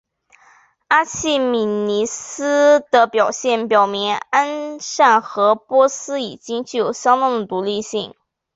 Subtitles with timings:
[0.87, 8.15] 阿契美尼斯的表现表明安善和波斯已经具有相当的独立性。